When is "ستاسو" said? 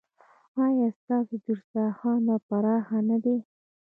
0.99-1.35